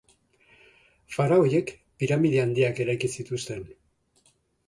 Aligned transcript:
Faraoiek 1.15 1.73
piramide 1.99 2.41
handiak 2.45 2.81
eraiki 2.87 3.13
zituzten. 3.17 3.61